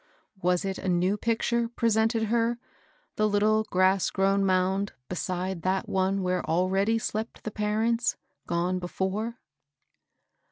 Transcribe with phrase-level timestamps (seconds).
[0.41, 2.57] Was it a new picture presented her,
[3.17, 8.17] the little grass grown mound beside that one where already slept the parents"
[8.47, 9.37] gone before